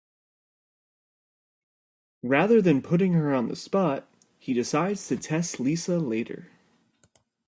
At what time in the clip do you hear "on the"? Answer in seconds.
3.35-3.55